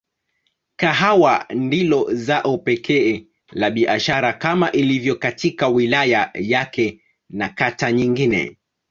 [0.75, 8.57] Kahawa ndilo zao pekee la biashara kama ilivyo katika wilaya yake na kata nyingine.